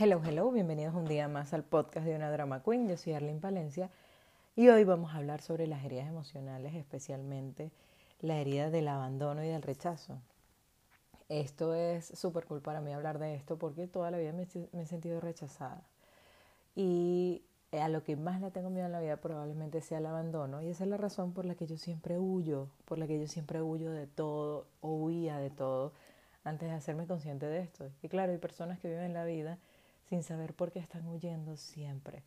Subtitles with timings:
[0.00, 2.86] Hello, hello, bienvenidos un día más al podcast de una drama queen.
[2.86, 3.90] Yo soy Arlene Palencia
[4.54, 7.72] y hoy vamos a hablar sobre las heridas emocionales, especialmente
[8.20, 10.20] la herida del abandono y del rechazo.
[11.28, 14.86] Esto es súper cool para mí hablar de esto porque toda la vida me, he
[14.86, 15.82] sentido rechazada.
[16.76, 20.62] Y a lo que más le tengo miedo en la vida probablemente sea el abandono
[20.62, 23.26] y esa es la razón por la que yo siempre huyo, por la que yo
[23.26, 25.92] siempre huyo de todo o huía de todo
[26.44, 27.90] antes de hacerme consciente de esto.
[28.00, 29.58] Y claro, hay personas que viven la vida
[30.08, 32.22] sin saber por qué están huyendo siempre.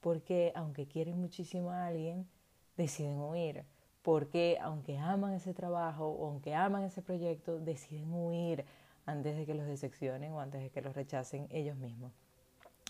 [0.00, 2.28] Porque aunque quieren muchísimo a alguien,
[2.76, 3.64] deciden huir.
[4.02, 8.64] Porque aunque aman ese trabajo o aunque aman ese proyecto, deciden huir
[9.06, 12.12] antes de que los decepcionen o antes de que los rechacen ellos mismos.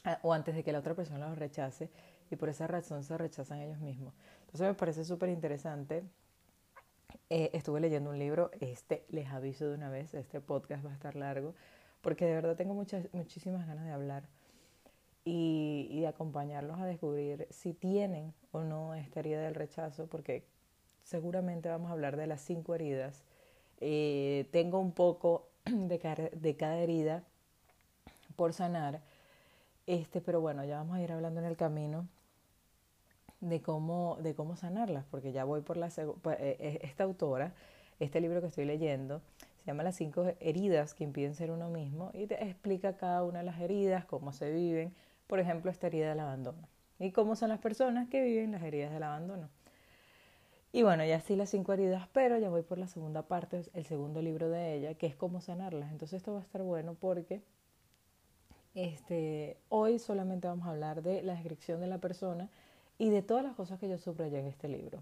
[0.04, 1.88] Ah, o antes de que la otra persona los rechace
[2.30, 4.12] y por esa razón se rechazan ellos mismos.
[4.40, 6.04] Entonces me parece súper interesante.
[7.30, 10.94] Eh, estuve leyendo un libro, este les aviso de una vez, este podcast va a
[10.94, 11.54] estar largo,
[12.04, 14.28] porque de verdad tengo muchas, muchísimas ganas de hablar
[15.24, 20.44] y, de acompañarlos a descubrir si tienen o no esta herida del rechazo, porque
[21.02, 23.24] seguramente vamos a hablar de las cinco heridas.
[23.80, 27.24] Eh, tengo un poco de cada, de cada herida
[28.36, 29.00] por sanar,
[29.86, 32.06] este, pero bueno, ya vamos a ir hablando en el camino
[33.40, 35.88] de cómo, de cómo sanarlas, porque ya voy por la
[36.22, 37.54] pues, eh, eh, esta autora,
[38.00, 39.22] este libro que estoy leyendo,
[39.64, 43.38] se llama Las cinco heridas que impiden ser uno mismo y te explica cada una
[43.38, 44.94] de las heridas, cómo se viven,
[45.26, 48.92] por ejemplo, esta herida del abandono y cómo son las personas que viven las heridas
[48.92, 49.48] del abandono.
[50.70, 53.84] Y bueno, ya sí las cinco heridas, pero ya voy por la segunda parte, el
[53.86, 55.90] segundo libro de ella, que es cómo sanarlas.
[55.92, 57.40] Entonces esto va a estar bueno porque
[58.74, 62.50] este, hoy solamente vamos a hablar de la descripción de la persona
[62.98, 65.00] y de todas las cosas que yo subrayé en este libro.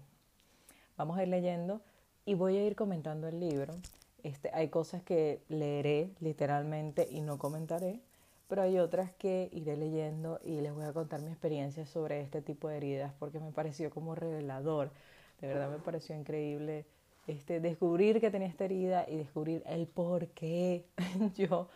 [0.95, 1.81] Vamos a ir leyendo
[2.23, 3.73] y voy a ir comentando el libro.
[4.23, 7.99] Este, hay cosas que leeré literalmente y no comentaré,
[8.47, 12.41] pero hay otras que iré leyendo y les voy a contar mi experiencia sobre este
[12.41, 14.91] tipo de heridas porque me pareció como revelador.
[15.41, 16.85] De verdad me pareció increíble
[17.27, 20.85] este, descubrir que tenía esta herida y descubrir el por qué
[21.35, 21.67] yo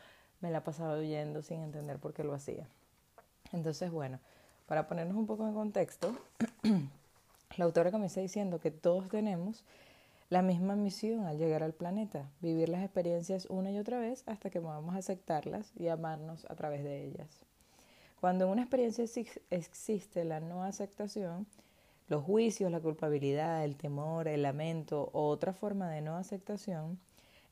[0.41, 2.67] me la pasaba huyendo sin entender por qué lo hacía.
[3.51, 4.19] Entonces, bueno,
[4.67, 6.16] para ponernos un poco en contexto,
[7.57, 9.63] la autora comienza diciendo que todos tenemos
[10.29, 14.49] la misma misión al llegar al planeta, vivir las experiencias una y otra vez hasta
[14.49, 17.45] que podamos aceptarlas y amarnos a través de ellas.
[18.19, 19.05] Cuando en una experiencia
[19.49, 21.47] existe la no aceptación,
[22.09, 26.99] los juicios, la culpabilidad, el temor, el lamento o otra forma de no aceptación,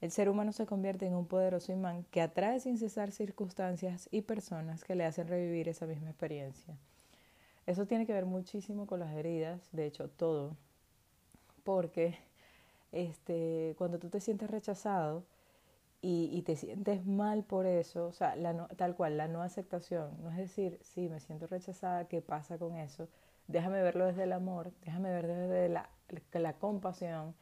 [0.02, 4.22] el ser humano se convierte en un poderoso imán que atrae sin cesar circunstancias y
[4.22, 6.78] personas que le hacen revivir esa misma experiencia.
[7.66, 10.56] Eso tiene que ver muchísimo con las heridas, de hecho todo,
[11.64, 12.18] porque
[12.96, 15.26] este, cuando tú te sientes rechazado
[16.02, 20.12] y, y te sientes mal por eso, o sea, la tal cual, la no aceptación,
[20.24, 23.10] no es decir, sí, me siento rechazada, ¿qué pasa con eso?
[23.48, 25.90] Déjame verlo desde el amor, déjame ver desde la,
[26.34, 27.36] la compasión,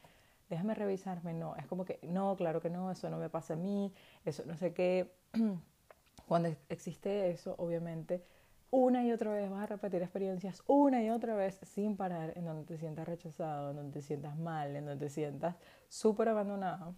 [0.50, 3.56] déjame revisarme, no, es como que, no, claro que no, eso no me pasa a
[3.56, 3.92] mí,
[4.24, 5.10] eso no sé qué.
[6.28, 8.24] Cuando existe eso, obviamente,
[8.74, 12.44] una y otra vez vas a repetir experiencias una y otra vez sin parar en
[12.44, 15.54] donde te sientas rechazado, en donde te sientas mal, en donde te sientas
[15.88, 16.94] súper abandonado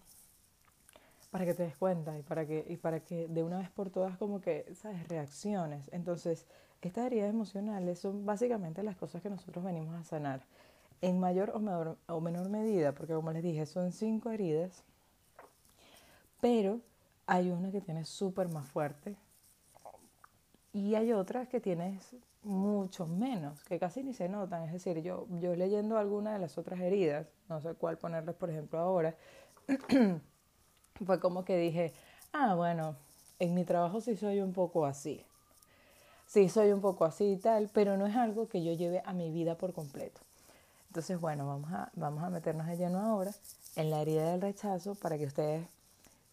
[1.29, 3.91] para que te des cuenta y para que, y para que de una vez por
[3.91, 5.07] todas como que, ¿sabes?
[5.07, 5.87] Reacciones.
[5.93, 6.47] Entonces,
[6.81, 10.45] estas heridas emocionales son básicamente las cosas que nosotros venimos a sanar
[11.01, 14.83] en mayor o menor, o menor medida, porque como les dije, son cinco heridas,
[16.41, 16.79] pero
[17.27, 19.15] hay una que tiene súper más fuerte,
[20.77, 24.63] y hay otras que tienes mucho menos, que casi ni se notan.
[24.63, 28.51] Es decir, yo, yo leyendo alguna de las otras heridas, no sé cuál ponerles por
[28.51, 29.15] ejemplo ahora,
[31.05, 31.93] fue como que dije,
[32.31, 32.95] ah, bueno,
[33.39, 35.25] en mi trabajo sí soy un poco así.
[36.27, 39.13] Sí soy un poco así y tal, pero no es algo que yo lleve a
[39.13, 40.21] mi vida por completo.
[40.89, 43.31] Entonces, bueno, vamos a, vamos a meternos de lleno ahora
[43.75, 45.65] en la herida del rechazo para que ustedes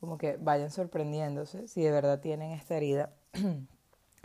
[0.00, 3.11] como que vayan sorprendiéndose si de verdad tienen esta herida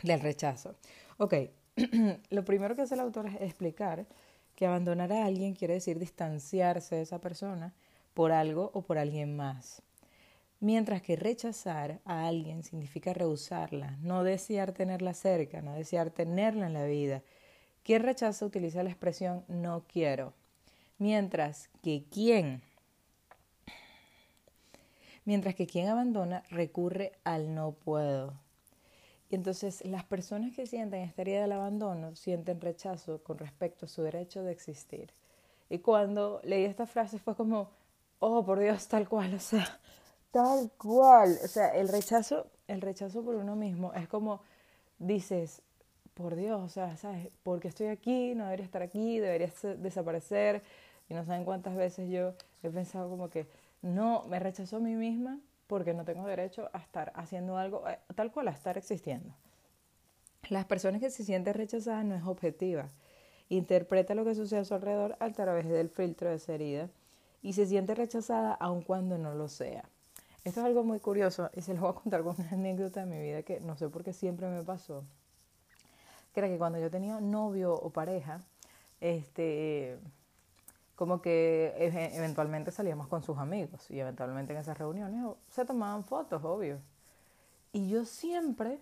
[0.03, 0.75] del rechazo.
[1.17, 1.33] Ok,
[2.29, 4.05] lo primero que hace el autor es explicar
[4.55, 7.73] que abandonar a alguien quiere decir distanciarse de esa persona
[8.13, 9.81] por algo o por alguien más.
[10.59, 16.73] Mientras que rechazar a alguien significa rehusarla, no desear tenerla cerca, no desear tenerla en
[16.73, 17.23] la vida.
[17.83, 20.33] Quien rechaza utiliza la expresión no quiero.
[20.97, 22.61] Mientras que quien
[25.23, 28.33] mientras que quien abandona recurre al no puedo.
[29.29, 33.89] Y entonces las personas que sienten esta herida del abandono sienten rechazo con respecto a
[33.89, 35.13] su derecho de existir.
[35.69, 37.69] Y cuando leí esta frase fue como,
[38.19, 39.79] oh, por Dios, tal cual, o sea,
[40.31, 41.37] tal cual.
[41.43, 44.41] O sea, el rechazo, el rechazo por uno mismo es como
[44.97, 45.61] dices,
[46.15, 47.29] por Dios, o sea, ¿sabes?
[47.43, 50.63] Porque estoy aquí, no debería estar aquí, debería desaparecer.
[51.07, 52.33] Y no saben cuántas veces yo
[52.63, 53.47] he pensado como que,
[53.81, 57.99] no, me rechazo a mí misma porque no tengo derecho a estar haciendo algo eh,
[58.15, 59.35] tal cual, a estar existiendo.
[60.49, 62.87] Las personas que se sienten rechazadas no es objetiva.
[63.49, 66.89] Interpreta lo que sucede a su alrededor a través del filtro de esa herida
[67.43, 69.87] y se siente rechazada aun cuando no lo sea.
[70.43, 73.05] Esto es algo muy curioso y se lo voy a contar con una anécdota de
[73.05, 75.03] mi vida que no sé por qué siempre me pasó.
[76.33, 78.41] Que era que cuando yo tenía novio o pareja,
[79.01, 79.99] este,
[80.99, 86.43] como que eventualmente salíamos con sus amigos y eventualmente en esas reuniones se tomaban fotos,
[86.43, 86.81] obvio.
[87.71, 88.81] Y yo siempre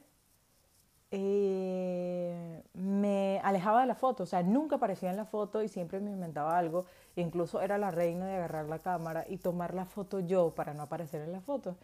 [1.12, 6.00] eh, me alejaba de la foto, o sea, nunca aparecía en la foto y siempre
[6.00, 6.86] me inventaba algo.
[7.16, 10.81] Incluso era la reina de agarrar la cámara y tomar la foto yo para no
[10.81, 11.78] aparecer en la foto.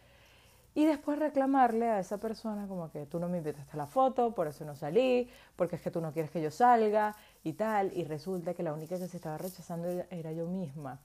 [0.74, 4.34] Y después reclamarle a esa persona como que tú no me invitaste a la foto,
[4.34, 7.92] por eso no salí, porque es que tú no quieres que yo salga y tal.
[7.96, 10.98] Y resulta que la única que se estaba rechazando era yo misma.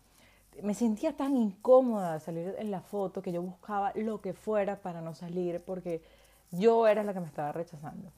[0.64, 4.78] Me sentía tan incómoda de salir en la foto que yo buscaba lo que fuera
[4.78, 6.02] para no salir porque
[6.52, 8.12] yo era la que me estaba rechazando.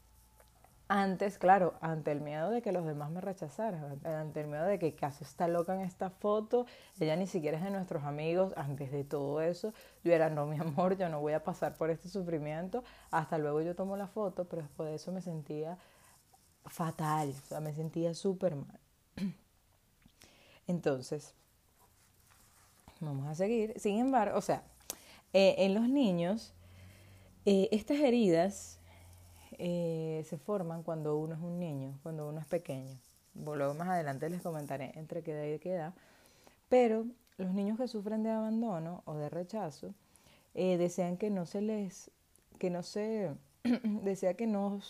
[0.94, 4.78] Antes, claro, ante el miedo de que los demás me rechazaran, ante el miedo de
[4.78, 6.66] que casi está loca en esta foto,
[7.00, 9.74] ella ni siquiera es de nuestros amigos, antes de todo eso,
[10.04, 13.62] yo era, no, mi amor, yo no voy a pasar por este sufrimiento, hasta luego
[13.62, 15.78] yo tomo la foto, pero después de eso me sentía
[16.66, 18.80] fatal, o sea, me sentía súper mal.
[20.68, 21.34] Entonces,
[23.00, 23.80] vamos a seguir.
[23.80, 24.64] Sin embargo, o sea,
[25.34, 26.54] eh, en los niños,
[27.46, 28.80] eh, estas heridas
[29.58, 32.98] eh, se forman cuando uno es un niño, cuando uno es pequeño.
[33.34, 35.92] Luego más adelante les comentaré entre qué edad y qué.
[36.70, 37.06] Pero
[37.38, 39.94] los niños que sufren de abandono o de rechazo
[40.54, 42.12] desean que no se les,
[42.60, 43.34] que no se,
[43.84, 44.82] desea que no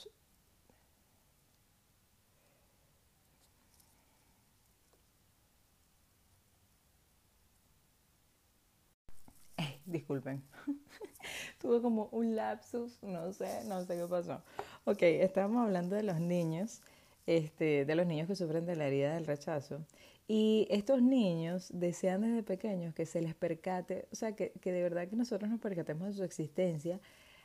[9.92, 10.44] disculpen.
[11.60, 14.42] Tuve como un lapsus, no sé, no sé qué pasó.
[14.86, 16.82] Ok, estábamos hablando de los niños,
[17.28, 19.86] este, de los niños que sufren de la herida del rechazo.
[20.28, 24.82] Y estos niños desean desde pequeños que se les percate, o sea, que, que de
[24.82, 27.00] verdad que nosotros nos percatemos de su existencia,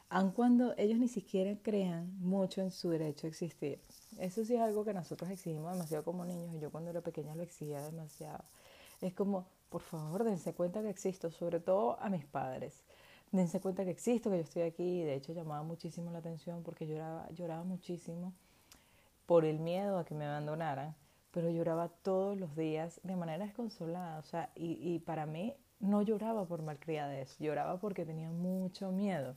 [0.09, 3.81] aun cuando ellos ni siquiera crean mucho en su derecho a existir.
[4.19, 7.35] Eso sí es algo que nosotros exigimos demasiado como niños, y yo cuando era pequeña
[7.35, 8.45] lo exigía demasiado.
[9.01, 12.85] Es como, por favor, dense cuenta que existo, sobre todo a mis padres.
[13.33, 15.03] Dense cuenta que existo, que yo estoy aquí.
[15.03, 18.33] De hecho, llamaba muchísimo la atención porque lloraba, lloraba muchísimo
[19.27, 20.95] por el miedo a que me abandonaran,
[21.33, 24.19] pero lloraba todos los días de manera desconsolada.
[24.19, 29.35] O sea, y, y para mí no lloraba por malcriadez, lloraba porque tenía mucho miedo.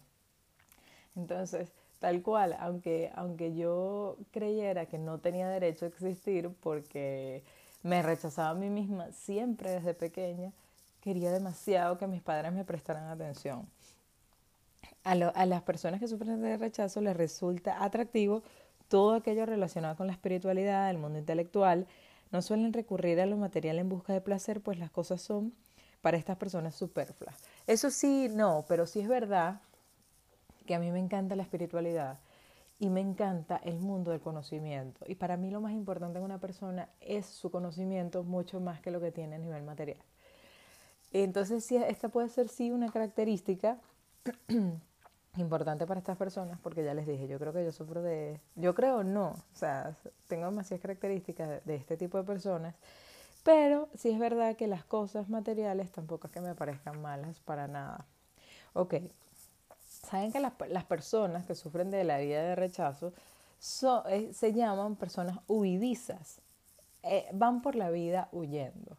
[1.15, 7.43] Entonces, tal cual, aunque, aunque yo creyera que no tenía derecho a existir porque
[7.83, 10.51] me rechazaba a mí misma siempre desde pequeña,
[11.01, 13.67] quería demasiado que mis padres me prestaran atención.
[15.03, 18.43] A, a, las personas que sufren de rechazo les resulta atractivo
[18.89, 21.87] todo aquello relacionado con la espiritualidad, el mundo intelectual.
[22.31, 25.53] No suelen recurrir a lo material en busca de placer, pues las cosas son
[26.01, 27.35] para estas personas superfluas.
[27.67, 29.61] Eso sí, no, pero sí es verdad
[30.65, 32.19] que a mí me encanta la espiritualidad
[32.79, 35.05] y me encanta el mundo del conocimiento.
[35.07, 38.89] Y para mí lo más importante en una persona es su conocimiento mucho más que
[38.89, 39.99] lo que tiene a nivel material.
[41.11, 43.79] Entonces, sí, esta puede ser sí una característica
[45.37, 48.39] importante para estas personas, porque ya les dije, yo creo que yo sufro de...
[48.55, 52.75] Yo creo no, o sea, tengo demasiadas características de, este tipo de personas,
[53.43, 57.67] pero sí es verdad que las cosas materiales tampoco es que me parezcan malas para
[57.67, 58.05] nada.
[58.73, 58.95] Ok,
[60.09, 63.13] Saben que las, las personas que sufren de la herida de rechazo
[64.09, 66.41] eh, se llaman personas huidizas.
[67.03, 68.97] Eh, van por la vida huyendo.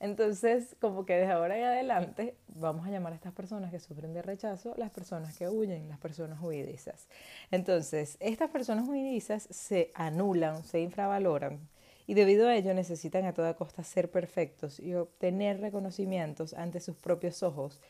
[0.00, 4.14] Entonces, como que desde ahora y adelante, vamos a llamar a estas personas que sufren
[4.14, 7.08] de rechazo las personas que huyen, las personas huidizas.
[7.50, 11.68] Entonces, estas personas huidizas se anulan, se infravaloran
[12.06, 16.96] y debido a ello necesitan a toda costa ser perfectos y obtener reconocimientos ante sus
[16.96, 17.80] propios ojos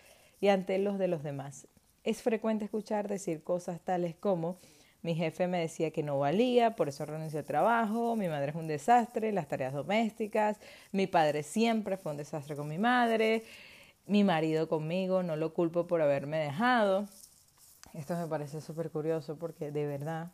[0.40, 1.68] y ante los de los demás.
[2.04, 4.56] Es frecuente escuchar decir cosas tales como
[5.02, 8.56] mi jefe me decía que no valía, por eso renuncié al trabajo, mi madre es
[8.56, 10.58] un desastre, las tareas domésticas,
[10.90, 13.44] mi padre siempre fue un desastre con mi madre,
[14.06, 17.06] mi marido conmigo, no lo culpo por haberme dejado.
[17.94, 20.32] Esto me parece súper curioso porque de verdad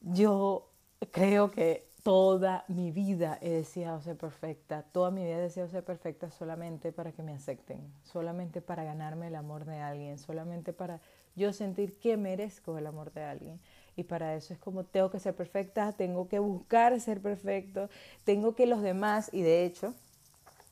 [0.00, 0.68] yo
[1.12, 5.84] creo que toda mi vida he deseado ser perfecta, toda mi vida he deseado ser
[5.84, 11.00] perfecta solamente para que me acepten, solamente para ganarme el amor de alguien, solamente para
[11.34, 13.60] yo sentir que merezco el amor de alguien.
[13.96, 17.90] Y para eso es como tengo que ser perfecta, tengo que buscar ser perfecto,
[18.24, 19.94] tengo que los demás, y de hecho,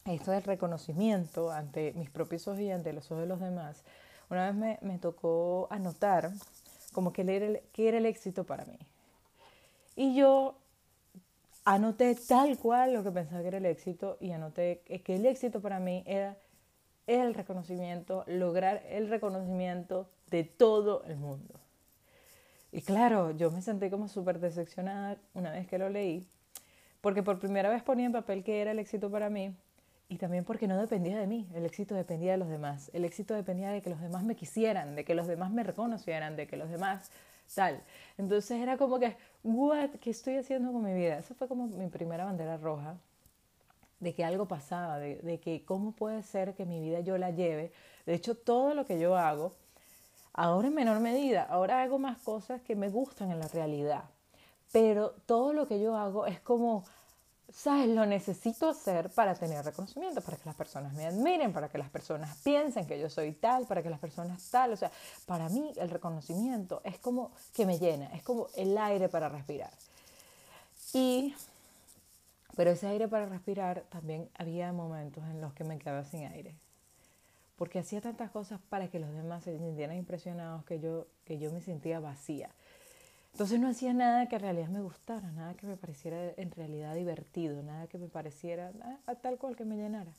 [0.05, 3.83] esto del reconocimiento ante mis propios ojos y ante los ojos de los demás,
[4.31, 6.31] una vez me, tocó anotar
[6.93, 8.79] como que era el éxito para mí.
[9.97, 10.57] Y yo
[11.67, 15.61] anoté tal cual lo que pensaba que era el éxito y anoté que el éxito
[15.61, 16.39] para mí era
[17.09, 21.61] el reconocimiento, lograr el reconocimiento de todo el mundo.
[22.71, 26.27] Y claro, yo me sentí como súper decepcionada una vez que lo leí,
[27.01, 29.53] porque por primera vez ponía en papel que era el éxito para mí
[30.09, 33.35] y también porque no dependía de mí, el éxito dependía de los demás, el éxito
[33.35, 36.57] dependía de que los demás me quisieran, de que los demás me reconocieran, de que
[36.57, 37.11] los demás
[37.55, 37.83] tal.
[38.19, 41.19] Entonces era como que, what, ¿qué estoy haciendo con mi vida?
[41.19, 42.97] Esa fue como mi primera bandera roja
[44.01, 47.31] de que algo pasaba, de, de que cómo puede ser que mi vida yo la
[47.31, 47.73] lleve.
[48.05, 49.53] De hecho, todo lo que yo hago,
[50.33, 54.05] ahora en menor medida, ahora hago más cosas que me gustan en la realidad.
[54.73, 56.85] Pero todo lo que yo hago es como
[57.53, 57.89] ¿sabes?
[57.89, 61.91] Lo necesito hacer para tener reconocimiento, para que las personas me admiren, para que las
[61.91, 64.73] personas piensen que yo soy tal, para que las personas tal.
[64.73, 64.91] O sea,
[65.27, 69.71] para mí el reconocimiento es como que me llena, es como el aire para respirar.
[70.93, 71.35] Y,
[72.57, 76.55] pero ese aire para respirar también había momentos en los que me quedaba sin aire.
[77.57, 81.51] Porque hacía tantas cosas para que los demás se sintieran impresionados que yo, que yo
[81.53, 82.51] me sentía vacía.
[83.37, 86.95] Entonces no hacía nada que en realidad me gustara, nada que me pareciera en realidad
[86.95, 88.73] divertido, nada que me pareciera
[89.07, 90.11] ah, tal cual que me llenara.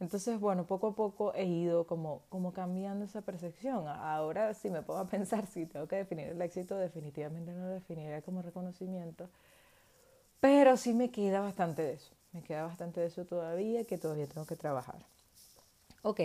[0.00, 3.86] Entonces, bueno, poco a poco he ido como, como cambiando esa percepción.
[3.86, 8.22] Ahora si me puedo pensar si tengo que definir el éxito, definitivamente no lo definiría
[8.22, 9.28] como reconocimiento,
[10.40, 14.26] pero sí me queda bastante de eso, me queda bastante de eso todavía que todavía
[14.26, 15.04] tengo que trabajar.
[16.02, 16.20] Ok,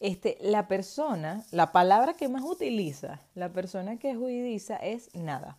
[0.00, 5.58] este, la persona, la palabra que más utiliza la persona que juidiza es nada.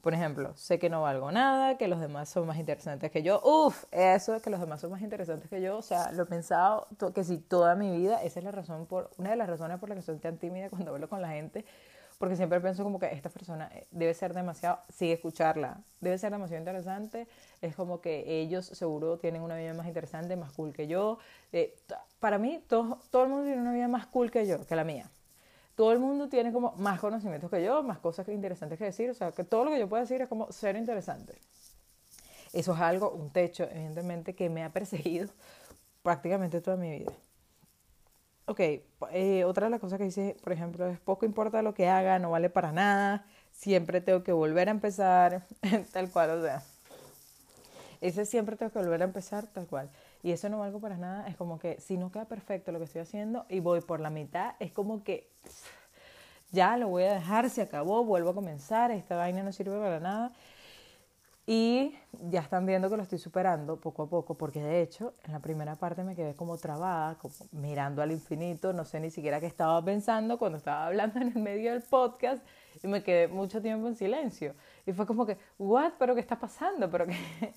[0.00, 3.40] Por ejemplo, sé que no valgo nada, que los demás son más interesantes que yo.
[3.42, 5.76] Uf, eso es que los demás son más interesantes que yo.
[5.76, 9.10] O sea, lo he pensado que si toda mi vida, esa es la razón por,
[9.18, 11.64] una de las razones por las que soy tan tímida cuando hablo con la gente,
[12.18, 16.32] porque siempre pienso como que esta persona eh, debe ser demasiado, sí, escucharla, debe ser
[16.32, 17.28] demasiado interesante,
[17.62, 21.18] es como que ellos seguro tienen una vida más interesante, más cool que yo.
[21.52, 21.76] Eh,
[22.18, 24.84] para mí, todo, todo el mundo tiene una vida más cool que yo, que la
[24.84, 25.08] mía.
[25.76, 29.14] Todo el mundo tiene como más conocimientos que yo, más cosas interesantes que decir, o
[29.14, 31.38] sea, que todo lo que yo pueda decir es como ser interesante.
[32.52, 35.28] Eso es algo, un techo, evidentemente, que me ha perseguido
[36.02, 37.12] prácticamente toda mi vida.
[38.48, 41.86] Ok, eh, otra de las cosas que dice, por ejemplo, es poco importa lo que
[41.86, 45.46] haga, no vale para nada, siempre tengo que volver a empezar,
[45.92, 46.62] tal cual, o sea.
[48.00, 49.90] Ese siempre tengo que volver a empezar, tal cual.
[50.22, 52.86] Y eso no valgo para nada, es como que si no queda perfecto lo que
[52.86, 55.30] estoy haciendo y voy por la mitad, es como que
[56.50, 60.00] ya lo voy a dejar, se acabó, vuelvo a comenzar, esta vaina no sirve para
[60.00, 60.32] nada.
[61.50, 61.94] Y
[62.28, 65.40] ya están viendo que lo estoy superando poco a poco, porque de hecho en la
[65.40, 69.46] primera parte me quedé como trabada, como mirando al infinito, no sé ni siquiera qué
[69.46, 72.44] estaba pensando cuando estaba hablando en el medio del podcast
[72.82, 74.54] y me quedé mucho tiempo en silencio.
[74.84, 75.92] Y fue como que, ¿what?
[75.98, 76.90] ¿Pero qué está pasando?
[76.90, 77.16] Pero que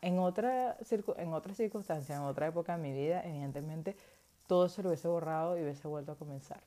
[0.00, 0.76] en otra,
[1.16, 3.96] en otra circunstancia, en otra época de mi vida, evidentemente
[4.48, 6.60] todo se lo hubiese borrado y hubiese vuelto a comenzar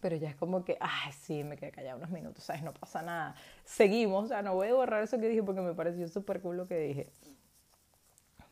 [0.00, 2.62] pero ya es como que, ay, sí, me quedé callada unos minutos, ¿sabes?
[2.62, 3.34] No pasa nada.
[3.64, 6.56] Seguimos, o sea, no voy a borrar eso que dije porque me pareció súper cool
[6.56, 7.10] lo que dije.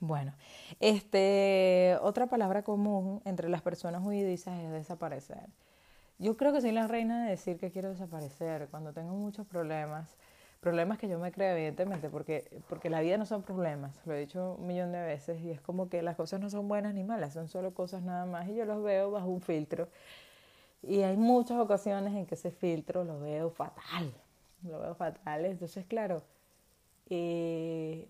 [0.00, 0.34] Bueno,
[0.80, 5.48] este, otra palabra común entre las personas huidizas es desaparecer.
[6.18, 10.16] Yo creo que soy la reina de decir que quiero desaparecer cuando tengo muchos problemas,
[10.60, 14.20] problemas que yo me creo evidentemente, porque, porque la vida no son problemas, lo he
[14.20, 17.02] dicho un millón de veces, y es como que las cosas no son buenas ni
[17.02, 19.88] malas, son solo cosas nada más, y yo los veo bajo un filtro
[20.88, 24.12] y hay muchas ocasiones en que ese filtro lo veo fatal,
[24.62, 25.44] lo veo fatal.
[25.44, 26.22] Entonces, claro,
[27.10, 28.08] eh,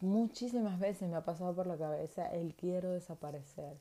[0.00, 3.76] muchísimas veces me ha pasado por la cabeza el quiero desaparecer.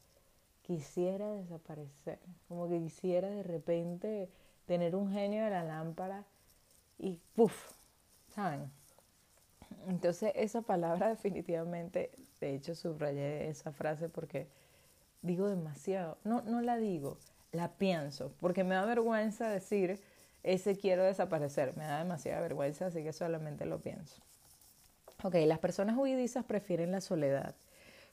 [0.61, 4.29] Quisiera desaparecer, como que quisiera de repente
[4.65, 6.25] tener un genio de la lámpara
[6.97, 7.73] y ¡puf!
[8.33, 8.71] ¿Saben?
[9.87, 14.47] Entonces esa palabra definitivamente, de hecho subrayé esa frase porque
[15.21, 17.19] digo demasiado, no, no la digo,
[17.55, 19.99] la pienso, porque me da vergüenza decir
[20.43, 24.21] ese quiero desaparecer, me da demasiada vergüenza, así que solamente lo pienso.
[25.23, 27.55] Ok, las personas huidizas prefieren la soledad,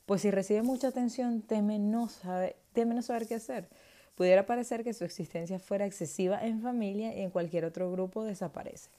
[0.06, 3.68] pues si reciben mucha atención temen no, saber, temen no saber qué hacer.
[4.14, 8.90] Pudiera parecer que su existencia fuera excesiva en familia y en cualquier otro grupo desaparece.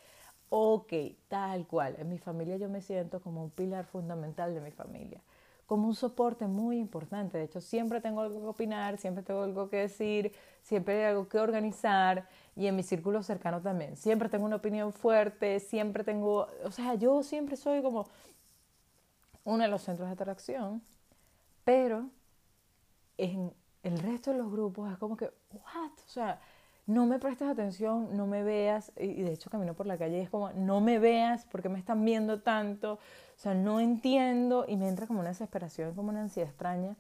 [0.50, 0.94] Ok,
[1.28, 1.96] tal cual.
[1.98, 5.22] En mi familia yo me siento como un pilar fundamental de mi familia
[5.74, 7.40] como un soporte muy importante.
[7.40, 11.28] De hecho, siempre tengo algo que opinar, siempre tengo algo que decir, siempre hay algo
[11.28, 13.98] que organizar y en mi círculo cercano también.
[13.98, 18.08] Siempre tengo una opinión fuerte, siempre tengo, o sea, yo siempre soy como
[19.46, 20.84] uno de los centros de atracción,
[21.64, 22.08] pero
[23.18, 23.52] en
[23.82, 25.92] el resto de los grupos es como que, ¿what?
[26.06, 26.40] O sea,
[26.86, 30.22] no me prestes atención, no me veas, y de hecho camino por la calle y
[30.22, 33.00] es como, no me veas porque me están viendo tanto, o
[33.38, 36.96] sea, no entiendo y me entra como una desesperación, como una ansiedad extraña,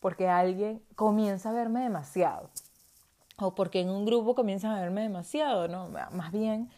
[0.00, 2.50] porque alguien comienza a verme demasiado,
[3.38, 5.88] o porque en un grupo comienzan a verme demasiado, ¿no?
[6.12, 6.70] Más bien,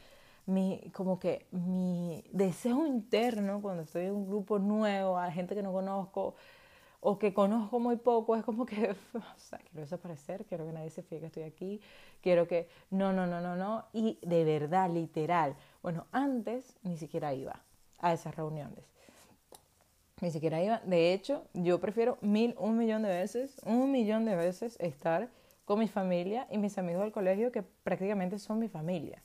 [0.46, 5.62] mi, como que mi deseo interno cuando estoy en un grupo nuevo, a gente que
[5.62, 6.34] no conozco,
[7.00, 10.90] o que conozco muy poco, es como que, o sea, quiero desaparecer, quiero que nadie
[10.90, 11.80] se fije que estoy aquí,
[12.20, 15.56] quiero que, no, no, no, no, no, y de verdad, literal.
[15.82, 17.62] Bueno, antes ni siquiera iba
[17.98, 18.84] a esas reuniones.
[20.20, 20.80] Ni siquiera iba.
[20.80, 25.30] De hecho, yo prefiero mil, un millón de veces, un millón de veces estar
[25.64, 29.22] con mi familia y mis amigos del colegio que prácticamente son mi familia.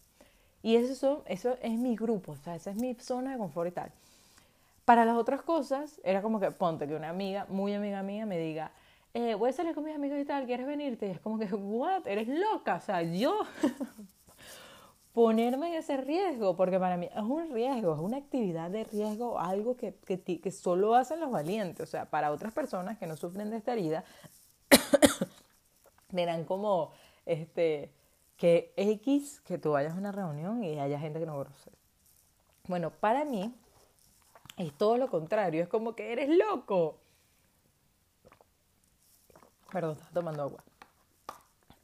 [0.62, 3.72] Y eso, eso es mi grupo, o sea, esa es mi zona de confort y
[3.72, 3.92] tal.
[4.86, 8.38] Para las otras cosas, era como que ponte que una amiga, muy amiga mía, me
[8.38, 8.72] diga,
[9.16, 11.08] eh, voy a salir con mis amigos y tal, ¿quieres venirte?
[11.08, 12.06] Y es como que, ¿what?
[12.06, 12.76] ¿Eres loca?
[12.76, 13.40] O sea, yo
[15.14, 19.40] ponerme en ese riesgo, porque para mí es un riesgo, es una actividad de riesgo,
[19.40, 21.82] algo que, que, que solo hacen los valientes.
[21.82, 24.04] O sea, para otras personas que no sufren de esta herida,
[26.12, 26.92] verán como,
[27.26, 27.92] este,
[28.38, 31.74] que X, que tú vayas a una reunión y haya gente que no conoces.
[32.68, 33.56] Bueno, para mí,
[34.58, 36.98] es todo lo contrario, es como que eres loco.
[39.72, 40.64] Perdón, estaba tomando agua.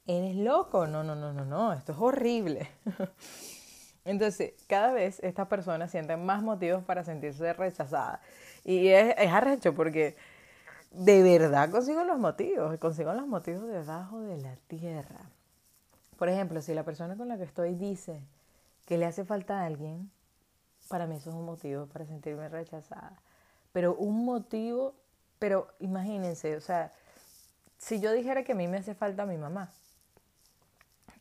[0.06, 0.86] ¿Eres loco?
[0.86, 2.68] No, no, no, no, no, esto es horrible.
[4.04, 8.20] Entonces, cada vez estas personas sienten más motivos para sentirse rechazadas.
[8.64, 10.16] Y es, es arrecho porque
[10.90, 15.20] de verdad consigo los motivos, consigo los motivos debajo de la tierra.
[16.18, 18.20] Por ejemplo, si la persona con la que estoy dice
[18.86, 20.10] que le hace falta a alguien,
[20.88, 23.16] para mí eso es un motivo para sentirme rechazada.
[23.72, 24.94] Pero un motivo,
[25.38, 26.92] pero imagínense, o sea,
[27.78, 29.72] si yo dijera que a mí me hace falta mi mamá,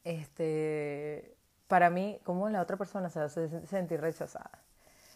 [0.03, 1.35] este,
[1.67, 4.51] para mí, ¿cómo la otra persona se a sentir rechazada?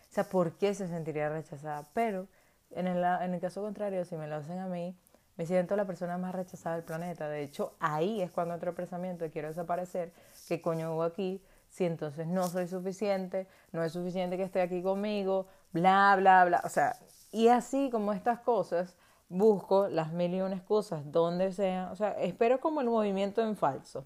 [0.10, 1.86] O sea, ¿por qué se sentiría rechazada?
[1.94, 2.28] Pero
[2.72, 4.96] en el, en el caso contrario, si me lo hacen a mí,
[5.38, 7.28] me siento la persona más rechazada del planeta.
[7.28, 10.14] De hecho, ahí es cuando otro pensamiento quiero desaparecer,
[10.48, 11.42] ¿qué coño hubo aquí?
[11.76, 16.62] Si entonces no soy suficiente, no es suficiente que esté aquí conmigo, bla, bla, bla.
[16.64, 16.96] O sea,
[17.34, 18.96] y así como estas cosas,
[19.28, 23.58] busco las mil y unas cosas donde sea, o sea, espero como el movimiento en
[23.58, 24.06] falso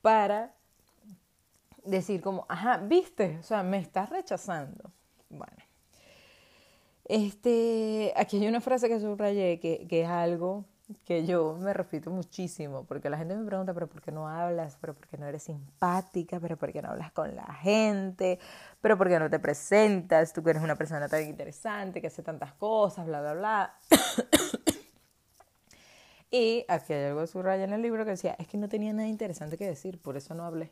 [0.00, 0.54] para
[1.84, 4.92] decir como, ajá, viste, o sea, me estás rechazando.
[5.28, 5.56] Bueno,
[7.06, 10.64] este, aquí hay una frase que subrayé que, que es algo
[11.04, 14.76] que yo me repito muchísimo, porque la gente me pregunta, pero ¿por qué no hablas?
[14.80, 16.38] ¿Pero por qué no eres simpática?
[16.38, 18.38] ¿Pero por qué no hablas con la gente?
[18.80, 20.32] ¿Pero por qué no te presentas?
[20.32, 23.74] Tú que eres una persona tan interesante, que hace tantas cosas, bla, bla, bla.
[26.30, 28.68] y aquí hay algo de su raya en el libro que decía, es que no
[28.68, 30.70] tenía nada interesante que decir, por eso no hablé.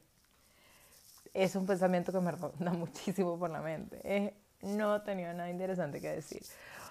[1.33, 4.37] Es un pensamiento que me ronda muchísimo por la mente.
[4.63, 6.43] no tenía nada interesante que decir.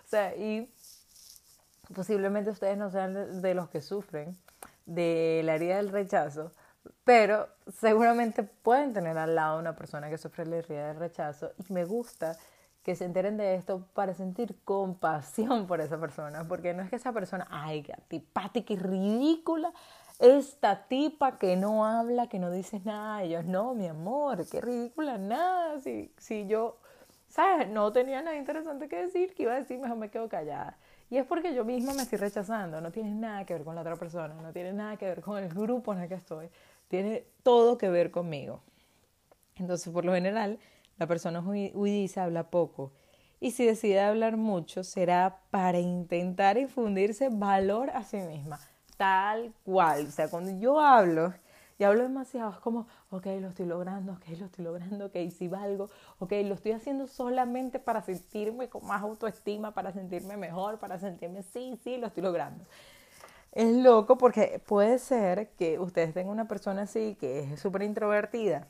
[0.05, 0.69] O sea, y
[1.93, 4.37] posiblemente ustedes no sean de los que sufren
[4.85, 6.51] de la herida del rechazo,
[7.03, 11.71] pero seguramente pueden tener al lado una persona que sufre la herida del rechazo y
[11.71, 12.37] me gusta
[12.83, 16.97] que se enteren de esto para sentir compasión por esa persona, porque no es que
[16.97, 19.71] esa persona, ay, antipática y ridícula,
[20.19, 25.17] esta tipa que no habla, que no dice nada, ellos, no, mi amor, qué ridícula,
[25.17, 26.77] nada, si, si yo,
[27.29, 27.69] ¿sabes?
[27.69, 30.77] No tenía nada interesante que decir, que iba a decir, mejor me quedo callada.
[31.13, 33.81] Y es porque yo misma me estoy rechazando, no tiene nada que ver con la
[33.81, 36.49] otra persona, no tiene nada que ver con el grupo en el que estoy,
[36.87, 38.63] tiene todo que ver conmigo.
[39.57, 40.57] Entonces, por lo general,
[40.97, 42.93] la persona huidiza habla poco.
[43.39, 48.59] Y si decide hablar mucho, será para intentar infundirse valor a sí misma,
[48.97, 50.07] tal cual.
[50.07, 51.31] O sea, cuando yo hablo,
[51.77, 55.47] y hablo demasiado, es como, ok, lo estoy logrando, ok, lo estoy logrando, ok, si
[55.47, 60.99] valgo, ok, lo estoy haciendo solamente para sentirme con más autoestima, para sentirme mejor, para
[60.99, 62.65] sentirme, sí, sí, lo estoy logrando.
[63.51, 68.67] Es loco porque puede ser que ustedes tengan una persona así que es súper introvertida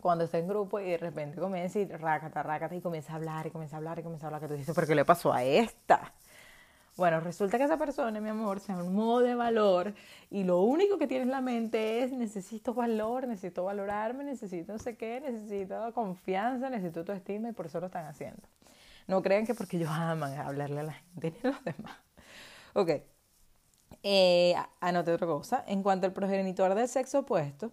[0.00, 3.46] cuando está en grupo y de repente comienza y rácata, rácata y comienza a hablar
[3.46, 5.32] y comienza a hablar y comienza a hablar que tú dices, ¿pero qué le pasó
[5.32, 6.12] a esta?
[6.96, 9.92] Bueno, resulta que esa persona, mi amor, se armó de valor
[10.30, 14.78] y lo único que tiene en la mente es necesito valor, necesito valorarme, necesito no
[14.78, 18.42] sé qué, necesito confianza, necesito tu estima y por eso lo están haciendo.
[19.06, 21.96] No crean que porque ellos aman hablarle a la gente ni a los demás.
[22.72, 22.90] Ok.
[24.02, 25.64] Eh, anote otra cosa.
[25.66, 27.72] En cuanto al progenitor del sexo opuesto,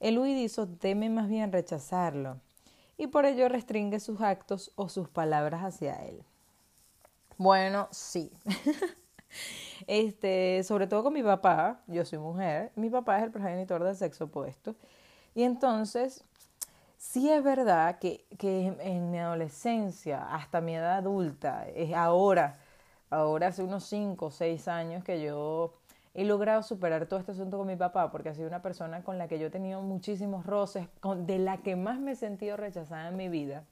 [0.00, 2.40] el huidizo teme más bien rechazarlo
[2.96, 6.24] y por ello restringe sus actos o sus palabras hacia él.
[7.38, 8.30] Bueno, sí.
[9.86, 13.96] este, sobre todo con mi papá, yo soy mujer, mi papá es el progenitor del
[13.96, 14.76] sexo opuesto.
[15.34, 16.24] Y entonces,
[16.98, 22.58] sí es verdad que, que en mi adolescencia, hasta mi edad adulta, es ahora,
[23.10, 25.74] ahora hace unos 5 o 6 años que yo
[26.14, 29.18] he logrado superar todo este asunto con mi papá, porque ha sido una persona con
[29.18, 32.56] la que yo he tenido muchísimos roces, con, de la que más me he sentido
[32.56, 33.64] rechazada en mi vida.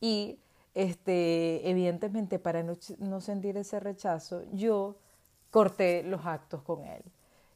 [0.00, 0.38] Y
[0.76, 4.98] este, evidentemente para no, sentir ese rechazo, yo
[5.50, 7.02] corté los actos con él.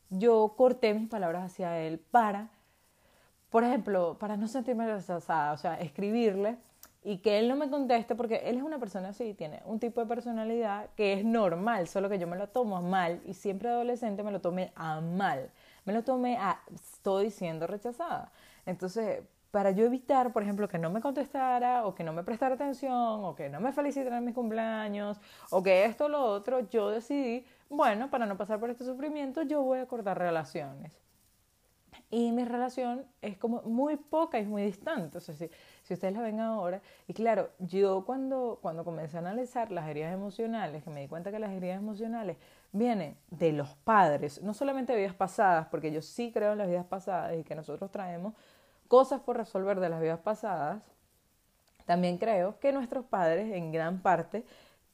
[0.09, 2.49] Yo corté mis palabras hacia él para,
[3.51, 6.57] por ejemplo, para no sentirme rechazada, o sea, escribirle
[7.05, 10.01] y que él no me conteste porque él es una persona así, tiene un tipo
[10.01, 13.69] de personalidad que es normal, solo que yo me lo tomo a mal y siempre
[13.69, 15.51] adolescente me lo tomé a mal,
[15.85, 18.33] me lo tomé a estoy siendo rechazada.
[18.65, 22.55] Entonces, para yo evitar, por ejemplo, que no me contestara o que no me prestara
[22.55, 26.69] atención o que no me felicitara en mis cumpleaños o que esto o lo otro,
[26.71, 31.01] yo decidí, bueno, para no pasar por este sufrimiento, yo voy a cortar relaciones.
[32.13, 35.19] Y mi relación es como muy poca y muy distante.
[35.19, 35.49] O sea, si,
[35.83, 40.13] si ustedes la ven ahora, y claro, yo cuando, cuando comencé a analizar las heridas
[40.13, 42.37] emocionales, que me di cuenta que las heridas emocionales
[42.73, 46.69] vienen de los padres, no solamente de vidas pasadas, porque yo sí creo en las
[46.69, 48.35] vidas pasadas y que nosotros traemos
[48.91, 50.83] cosas por resolver de las vidas pasadas,
[51.87, 54.45] también creo que nuestros padres en gran parte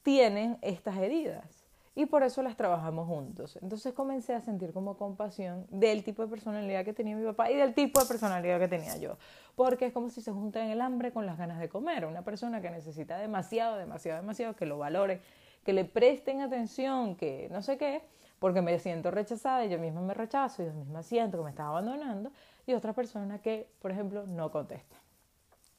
[0.02, 3.58] tienen estas heridas y por eso las trabajamos juntos.
[3.62, 7.56] Entonces comencé a sentir como compasión del tipo de personalidad que tenía mi papá y
[7.56, 9.16] del tipo de personalidad que tenía yo,
[9.54, 12.60] porque es como si se juntan el hambre con las ganas de comer, una persona
[12.60, 15.22] que necesita demasiado, demasiado, demasiado que lo valore,
[15.64, 18.02] que le presten atención, que no sé qué,
[18.38, 21.50] porque me siento rechazada y yo misma me rechazo y yo misma siento que me
[21.50, 22.30] está abandonando,
[22.66, 24.96] y otra persona que, por ejemplo, no contesta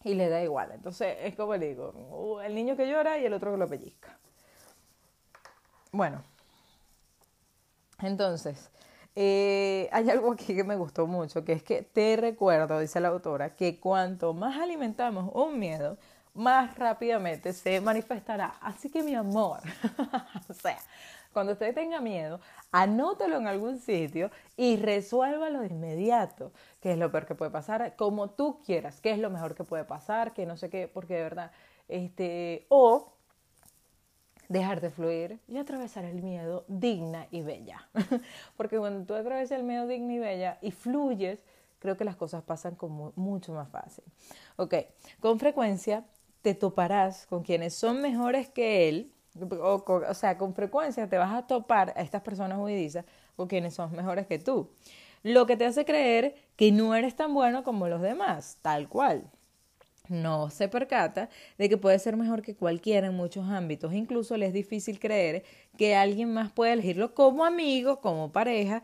[0.04, 0.71] y le da igual.
[0.73, 4.17] Entonces es como digo, uh, el niño que llora y el otro que lo pellizca.
[5.91, 6.23] Bueno,
[8.00, 8.69] entonces,
[9.15, 13.08] eh, hay algo aquí que me gustó mucho, que es que te recuerdo, dice la
[13.10, 15.97] autora, que cuanto más alimentamos un miedo,
[16.34, 18.56] más rápidamente se manifestará.
[18.62, 19.60] Así que mi amor,
[20.50, 20.78] o sea,
[21.38, 26.52] cuando usted tenga miedo, anótelo en algún sitio y resuélvalo de inmediato.
[26.82, 27.95] ¿Qué es lo peor que puede pasar?
[27.95, 29.02] Como tú quieras.
[29.02, 30.34] ¿Qué es lo mejor que puede pasar?
[30.34, 31.52] Que no sé qué, porque de verdad,
[31.89, 33.13] este, o
[34.50, 37.88] dejar de fluir y atravesar el miedo digna y bella.
[38.58, 41.43] Porque cuando tú atravesas el miedo digna y bella y fluyes,
[41.78, 42.78] creo que las cosas pasan
[43.15, 44.06] mucho más fácil.
[44.56, 44.73] Ok,
[45.19, 46.04] con frecuencia
[46.41, 51.34] te toparás con quienes son mejores que él, o, o sea, con frecuencia te vas
[51.34, 54.69] a topar a estas personas huidizas con quienes son mejores que tú.
[55.23, 59.30] Lo que te hace creer que no eres tan bueno como los demás, tal cual
[60.10, 63.93] no se percata de que puede ser mejor que cualquiera en muchos ámbitos.
[63.93, 65.43] Incluso le es difícil creer
[65.78, 68.84] que alguien más puede elegirlo como amigo, como pareja,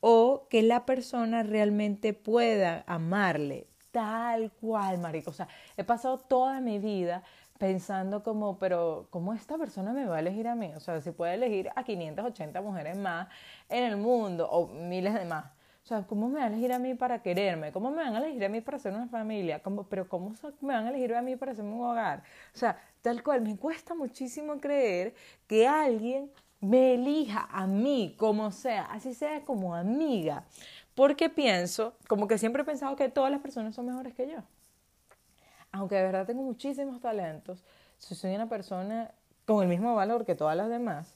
[0.00, 5.30] o que la persona realmente pueda amarle tal cual, marico.
[5.30, 7.22] O sea, he pasado toda mi vida
[7.58, 10.72] pensando como, pero ¿cómo esta persona me va a elegir a mí?
[10.74, 13.28] O sea, si puede elegir a 580 mujeres más
[13.68, 15.46] en el mundo o miles de más
[15.84, 17.72] o sea, ¿cómo me van a elegir a mí para quererme?
[17.72, 19.60] ¿Cómo me van a elegir a mí para ser una familia?
[19.60, 22.22] ¿Cómo, pero ¿cómo me van a elegir a mí para ser un hogar?
[22.54, 25.14] O sea, tal cual, me cuesta muchísimo creer
[25.48, 30.44] que alguien me elija a mí, como sea, así sea como amiga.
[30.94, 34.38] Porque pienso, como que siempre he pensado que todas las personas son mejores que yo.
[35.72, 37.64] Aunque de verdad tengo muchísimos talentos,
[37.98, 39.10] soy una persona
[39.46, 41.14] con el mismo valor que todas las demás,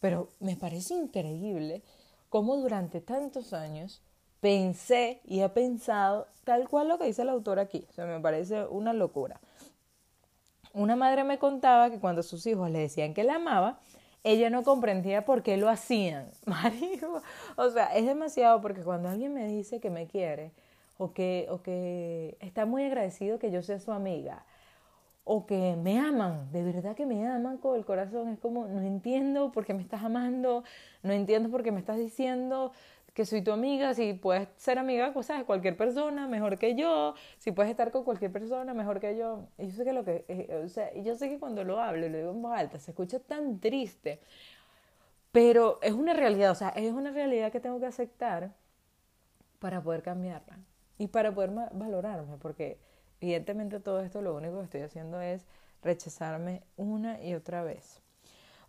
[0.00, 1.82] pero me parece increíble
[2.28, 4.00] cómo durante tantos años
[4.40, 7.86] pensé y he pensado tal cual lo que dice el autor aquí.
[7.90, 9.40] O sea, me parece una locura.
[10.72, 13.80] Una madre me contaba que cuando sus hijos le decían que la amaba,
[14.22, 16.30] ella no comprendía por qué lo hacían.
[16.46, 17.22] Marico,
[17.56, 20.52] o sea, es demasiado porque cuando alguien me dice que me quiere
[20.98, 24.44] o que, o que está muy agradecido que yo sea su amiga,
[25.24, 28.28] o que me aman, de verdad que me aman con el corazón.
[28.30, 30.64] Es como, no entiendo por qué me estás amando,
[31.02, 32.72] no entiendo por qué me estás diciendo
[33.14, 37.14] que soy tu amiga, si puedes ser amiga cosas de cualquier persona mejor que yo,
[37.38, 39.48] si puedes estar con cualquier persona mejor que yo.
[39.58, 42.08] Y yo sé que lo que, eh, o sea, yo sé que cuando lo hablo
[42.08, 44.20] lo digo en voz alta, se escucha tan triste,
[45.32, 48.54] pero es una realidad, o sea, es una realidad que tengo que aceptar
[49.58, 50.58] para poder cambiarla
[50.98, 52.78] y para poder valorarme, porque
[53.20, 55.44] Evidentemente todo esto lo único que estoy haciendo es
[55.82, 58.00] rechazarme una y otra vez.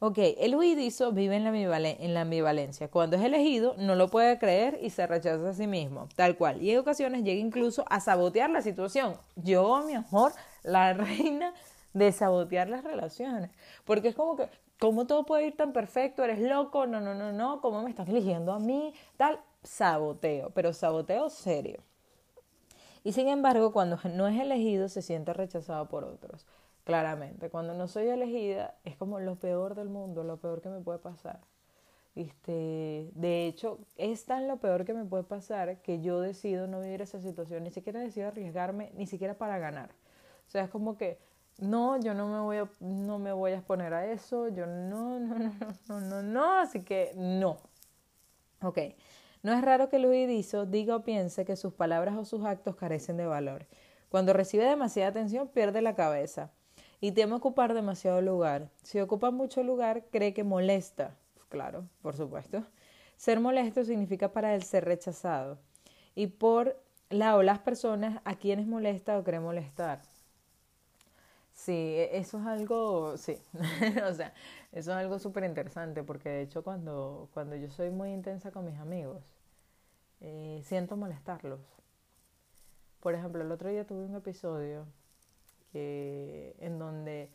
[0.02, 2.90] Ok, el huidizo vive en la, en la ambivalencia.
[2.90, 6.62] Cuando es elegido, no lo puede creer y se rechaza a sí mismo, tal cual.
[6.62, 9.16] Y en ocasiones llega incluso a sabotear la situación.
[9.36, 10.32] Yo, mi amor,
[10.64, 11.54] la reina
[11.94, 13.52] de sabotear las relaciones.
[13.84, 14.48] Porque es como que,
[14.80, 16.24] ¿cómo todo puede ir tan perfecto?
[16.24, 16.88] ¿Eres loco?
[16.88, 17.60] No, no, no, no.
[17.60, 18.94] ¿Cómo me estás eligiendo a mí?
[19.18, 21.84] Tal, saboteo, pero saboteo serio.
[23.10, 26.46] Y sin embargo, cuando no es elegido, se siente rechazado por otros
[26.84, 27.50] claramente.
[27.50, 31.00] Cuando no soy elegida es como lo peor del mundo, lo peor que me puede
[31.00, 31.40] pasar.
[32.14, 36.82] Este, de hecho, es tan lo peor que me puede pasar que yo decido no
[36.82, 39.90] vivir esa situación, ni siquiera decido arriesgarme, ni siquiera para ganar.
[40.48, 41.18] O sea, es como que
[41.58, 45.20] no, yo no me voy a, no me voy a exponer a eso, yo no,
[45.20, 45.52] no, no,
[45.88, 47.58] no, no, no, así que no.
[48.62, 48.78] Ok,
[49.42, 52.76] no es raro que el huidizo diga o piense que sus palabras o sus actos
[52.76, 53.68] carecen de valor.
[54.10, 56.52] Cuando recibe demasiada atención pierde la cabeza
[57.00, 58.70] y teme ocupar demasiado lugar.
[58.84, 61.16] Si ocupa mucho lugar, cree que molesta.
[61.48, 62.66] Claro, por supuesto.
[63.16, 65.60] Ser molesto significa para él ser rechazado.
[66.16, 70.02] Y por la o las personas a quienes molesta o cree molestar.
[71.60, 73.38] Sí, e, eso es algo, sí,
[74.10, 74.34] o sea,
[74.72, 78.66] eso es algo súper interesante porque de hecho cuando, cuando yo soy muy intensa con
[78.66, 79.22] mis amigos,
[80.22, 81.60] eh, siento molestarlos.
[83.02, 84.86] Por ejemplo, el otro día tuve un episodio
[85.74, 87.30] que, en donde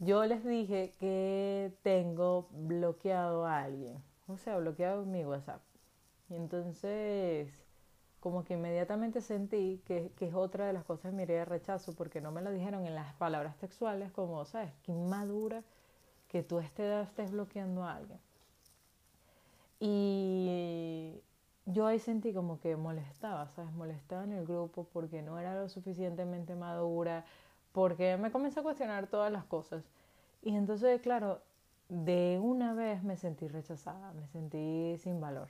[0.00, 5.62] yo les dije que tengo bloqueado a alguien, o sea, bloqueado mi WhatsApp.
[6.28, 7.48] Y entonces,
[8.20, 12.20] como que inmediatamente sentí que, que es otra de las cosas mi de rechazo, porque
[12.20, 14.72] no me lo dijeron en las palabras textuales, como, ¿sabes?
[14.82, 15.62] Qué inmadura
[16.28, 18.20] que tú estés, estés bloqueando a alguien.
[19.80, 21.22] Y
[21.66, 23.72] yo ahí sentí como que molestaba, ¿sabes?
[23.72, 27.24] Molestaba en el grupo porque no era lo suficientemente madura,
[27.72, 29.84] porque me comencé a cuestionar todas las cosas.
[30.42, 31.42] Y entonces, claro,
[31.88, 35.48] de una vez me sentí rechazada, me sentí sin valor.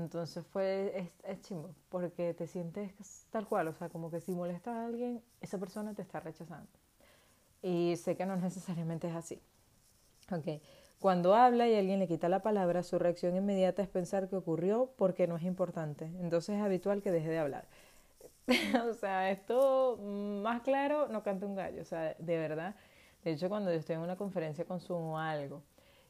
[0.00, 4.32] Entonces fue, es, es chimbo, porque te sientes tal cual, o sea, como que si
[4.32, 6.68] molestas a alguien, esa persona te está rechazando.
[7.62, 9.42] Y sé que no necesariamente es así.
[10.32, 10.62] Ok.
[11.00, 14.92] Cuando habla y alguien le quita la palabra, su reacción inmediata es pensar que ocurrió
[14.96, 16.06] porque no es importante.
[16.20, 17.68] Entonces es habitual que deje de hablar.
[18.90, 21.82] o sea, esto más claro no canta un gallo.
[21.82, 22.76] O sea, de verdad.
[23.24, 25.62] De hecho, cuando yo estoy en una conferencia consumo algo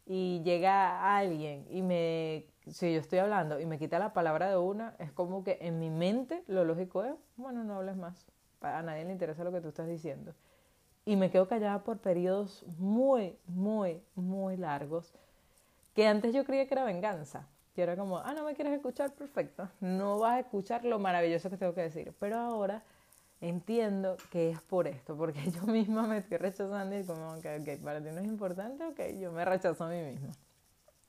[0.07, 4.56] y llega alguien y me, si yo estoy hablando y me quita la palabra de
[4.56, 8.26] una, es como que en mi mente lo lógico es, bueno, no hables más.
[8.61, 10.35] A nadie le interesa lo que tú estás diciendo
[11.04, 15.12] y me quedo callada por periodos muy, muy, muy largos,
[15.94, 19.12] que antes yo creía que era venganza, que era como, ah, no me quieres escuchar,
[19.12, 22.83] perfecto, no vas a escuchar lo maravilloso que tengo que decir, pero ahora
[23.40, 27.44] entiendo que es por esto, porque yo misma me estoy rechazando y como, ok,
[27.83, 30.33] para ti no es importante, ok, yo me rechazo a mí misma.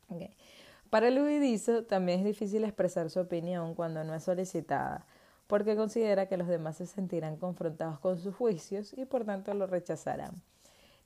[0.10, 0.36] Okay.
[0.92, 5.08] Para el huidizo también es difícil expresar su opinión cuando no es solicitada
[5.52, 9.68] porque considera que los demás se sentirán confrontados con sus juicios y por tanto lo
[9.68, 10.42] rechazarán.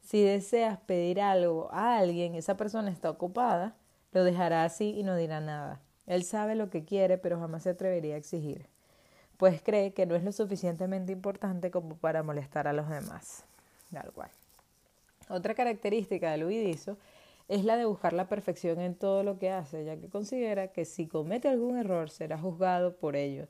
[0.03, 3.75] Si deseas pedir algo a alguien, esa persona está ocupada,
[4.11, 5.81] lo dejará así y no dirá nada.
[6.05, 8.67] Él sabe lo que quiere, pero jamás se atrevería a exigir,
[9.37, 13.45] pues cree que no es lo suficientemente importante como para molestar a los demás.
[13.91, 14.29] Tal cual.
[15.27, 16.99] Otra característica del huidizo
[17.47, 20.85] es la de buscar la perfección en todo lo que hace, ya que considera que
[20.85, 23.47] si comete algún error será juzgado por ello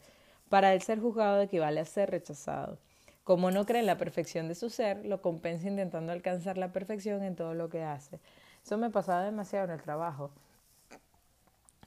[0.49, 2.77] para él ser juzgado equivale a ser rechazado.
[3.23, 7.23] Como no cree en la perfección de su ser, lo compensa intentando alcanzar la perfección
[7.23, 8.19] en todo lo que hace.
[8.63, 10.31] Eso me pasaba demasiado en el trabajo.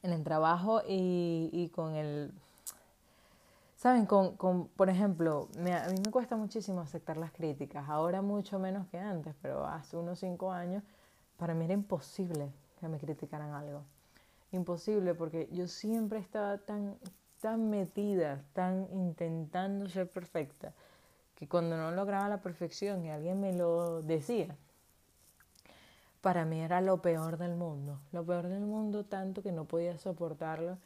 [0.02, 2.32] En el trabajo y, y con el...
[3.76, 8.22] Saben, con, con por ejemplo, me, a mí me cuesta muchísimo aceptar las críticas, ahora
[8.22, 10.82] mucho menos que antes, pero hace unos cinco años
[11.38, 13.83] para mí era imposible que me criticaran algo.
[14.53, 16.98] Imposible porque yo siempre estaba tan,
[17.40, 20.74] tan metida, tan intentando ser perfecta,
[21.35, 24.57] que cuando no lograba la perfección y alguien me lo decía,
[26.20, 29.96] para mí era lo peor del mundo, lo peor del mundo tanto que no podía
[29.98, 30.77] soportarlo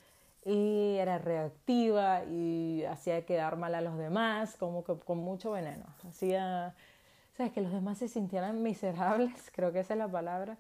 [0.45, 5.87] y era reactiva y hacía quedar mal a los demás, como que con mucho veneno,
[6.07, 6.75] hacía,
[7.37, 10.59] sabes, que los demás se sintieran miserables, creo que esa es la palabra,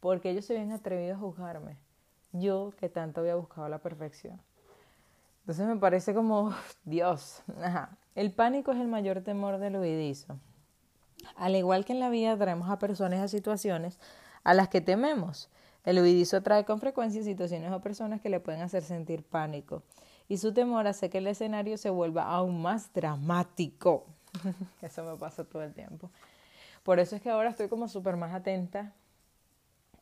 [0.00, 1.76] porque ellos se habían atrevido a juzgarme,
[2.32, 4.40] yo que tanto había buscado la perfección.
[5.40, 6.54] Entonces me parece como,
[6.84, 7.42] Dios,
[8.18, 10.40] El pánico es el mayor temor del huidizo.
[11.36, 14.00] Al igual que en la vida traemos a personas a situaciones
[14.42, 15.48] a las que tememos.
[15.84, 19.84] El huidizo trae con frecuencia situaciones o personas que le pueden hacer sentir pánico.
[20.28, 24.06] Y su temor hace que el escenario se vuelva aún más dramático.
[24.82, 26.10] eso me pasa todo el tiempo.
[26.82, 28.92] Por eso es que ahora estoy como súper más atenta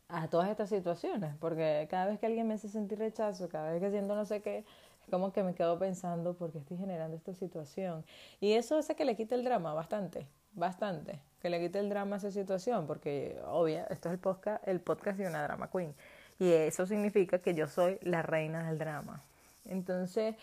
[0.08, 3.80] a todas estas situaciones, porque cada vez que alguien me hace sentir rechazo, cada vez
[3.80, 7.16] que siento no sé qué, es como que me quedo pensando por qué estoy generando
[7.16, 8.04] esta situación.
[8.40, 12.16] Y eso hace que le quite el drama bastante, bastante, que le quite el drama
[12.16, 15.94] a esa situación, porque obvio, esto es el podcast, el podcast de una drama queen.
[16.38, 19.22] Y eso significa que yo soy la reina del drama.
[19.64, 20.36] Entonces,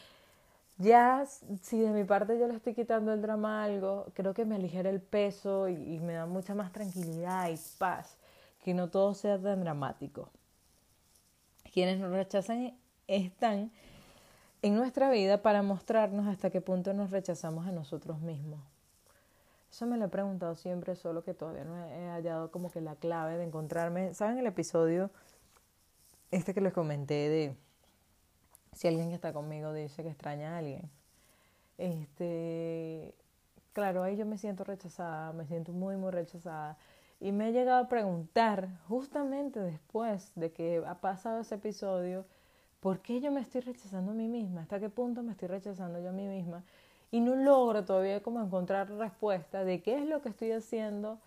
[0.78, 1.26] ya
[1.62, 4.56] si de mi parte yo le estoy quitando el drama a algo, creo que me
[4.56, 8.18] aligera el peso y, y me da mucha más tranquilidad y paz
[8.64, 10.30] que no todo sea tan dramático.
[11.74, 13.72] Quienes nos rechazan están
[14.62, 18.62] en nuestra vida para mostrarnos hasta qué punto nos rechazamos a nosotros mismos.
[19.70, 22.96] Eso me lo he preguntado siempre, solo que todavía no he hallado como que la
[22.96, 24.14] clave de encontrarme.
[24.14, 25.10] ¿Saben el episodio
[26.32, 27.56] este que les comenté de
[28.76, 30.90] si alguien que está conmigo dice que extraña a alguien?
[31.78, 33.14] Este,
[33.74, 36.78] claro, ahí yo me siento rechazada, me siento muy, muy rechazada.
[37.20, 42.26] Y me he llegado a preguntar, justamente después de que ha pasado ese episodio,
[42.80, 44.62] ¿por qué yo me estoy rechazando a mí misma?
[44.62, 46.64] ¿Hasta qué punto me estoy rechazando yo a mí misma?
[47.12, 51.20] Y no logro todavía como encontrar respuesta de qué es lo que estoy haciendo,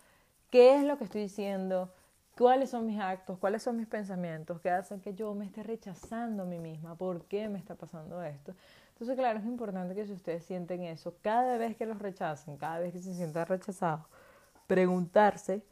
[0.51, 1.89] qué es lo que estoy diciendo,
[2.37, 6.43] cuáles son mis actos, cuáles son mis pensamientos que hacen que yo me esté rechazando
[6.43, 8.53] a mí misma, por qué me está pasando esto.
[8.93, 12.79] Entonces, claro, es importante que si ustedes sienten eso, cada vez que los rechacen, cada
[12.79, 14.05] vez que se sientan rechazados,
[14.67, 15.63] preguntarse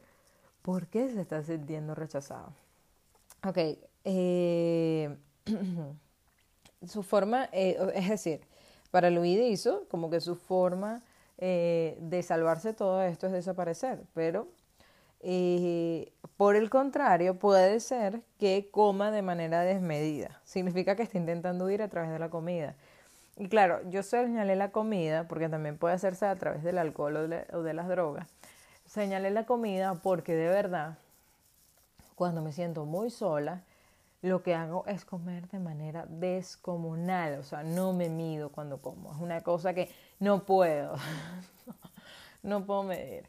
[0.66, 2.52] ¿Por qué se está sintiendo rechazado?
[3.46, 3.56] Ok,
[4.02, 5.16] eh,
[6.84, 8.40] su forma, eh, es decir,
[8.90, 11.04] para Luis como que su forma
[11.38, 14.48] eh, de salvarse todo esto es desaparecer, pero
[16.36, 20.40] por el contrario, puede ser que coma de manera desmedida.
[20.44, 22.76] Significa que está intentando huir a través de la comida.
[23.36, 27.16] Y claro, yo señalé la comida porque también puede hacerse a través del alcohol
[27.52, 28.28] o de las drogas
[28.86, 30.98] señalé la comida porque de verdad,
[32.14, 33.62] cuando me siento muy sola,
[34.22, 39.12] lo que hago es comer de manera descomunal, o sea, no me mido cuando como,
[39.12, 40.96] es una cosa que no puedo,
[42.42, 43.28] no puedo medir.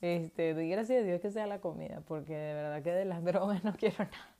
[0.00, 3.24] Este, doy gracias a Dios que sea la comida, porque de verdad que de las
[3.24, 4.34] drogas no quiero nada.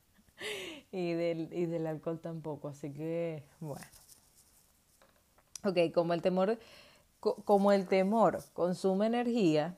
[0.92, 3.84] Y del, y del alcohol tampoco, así que bueno.
[5.64, 6.58] Ok, como el temor,
[7.20, 9.76] como el temor consume energía,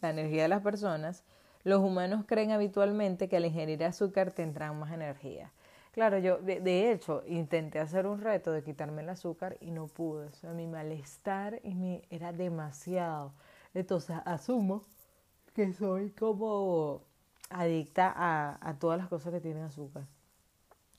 [0.00, 1.24] la energía de las personas,
[1.64, 5.52] los humanos creen habitualmente que al ingerir azúcar tendrán más energía.
[5.92, 10.26] Claro, yo de, hecho intenté hacer un reto de quitarme el azúcar y no pude.
[10.26, 13.32] O sea, mi malestar y mi, era demasiado.
[13.74, 14.84] Entonces asumo
[15.58, 17.02] que soy como
[17.50, 20.04] adicta a, todas las cosas que tienen azúcar.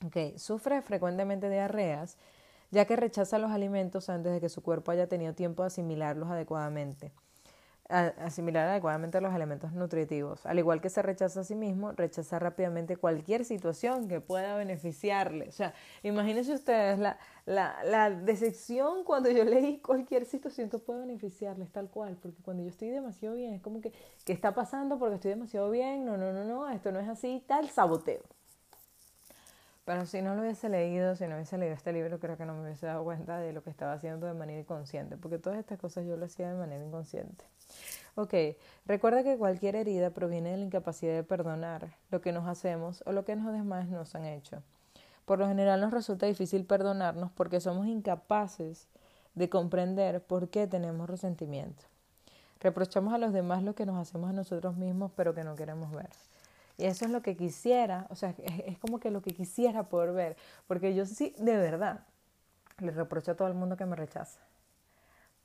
[0.04, 0.38] Okay.
[0.38, 2.18] Sufre frecuentemente diarreas
[2.70, 6.28] ya que rechaza los alimentos antes de que su cuerpo haya tenido tiempo de asimilarlos
[6.28, 7.10] adecuadamente
[7.90, 10.46] asimilar adecuadamente los elementos nutritivos.
[10.46, 15.48] Al igual que se rechaza a sí mismo, rechaza rápidamente cualquier situación que pueda beneficiarle.
[15.48, 21.00] O sea, imagínense ustedes la, la, la decepción cuando yo leí cualquier situación que pueda
[21.00, 23.92] beneficiarles, tal cual, porque cuando yo estoy demasiado bien, es como que,
[24.24, 24.98] ¿qué está pasando?
[24.98, 28.22] Porque estoy demasiado bien, no, no, no, no, esto no es así, tal, saboteo.
[29.90, 32.54] Pero si no lo hubiese leído, si no hubiese leído este libro, creo que no
[32.54, 35.80] me hubiese dado cuenta de lo que estaba haciendo de manera inconsciente, porque todas estas
[35.80, 37.44] cosas yo lo hacía de manera inconsciente.
[38.14, 38.32] Ok,
[38.86, 43.10] recuerda que cualquier herida proviene de la incapacidad de perdonar lo que nos hacemos o
[43.10, 44.62] lo que los demás nos han hecho.
[45.24, 48.86] Por lo general nos resulta difícil perdonarnos porque somos incapaces
[49.34, 51.82] de comprender por qué tenemos resentimiento.
[52.60, 55.90] Reprochamos a los demás lo que nos hacemos a nosotros mismos pero que no queremos
[55.90, 56.10] ver.
[56.80, 58.34] Y eso es lo que quisiera, o sea,
[58.66, 62.06] es, como que lo que quisiera poder ver, porque yo sí, de verdad,
[62.78, 64.40] le reprocho a todo el mundo que me rechaza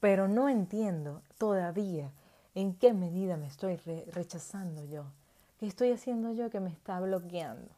[0.06, 2.12] pero no entiendo todavía
[2.54, 3.76] en qué medida me estoy
[4.12, 5.06] rechazando yo.
[5.60, 7.72] ¿Qué estoy haciendo yo que me está bloqueando?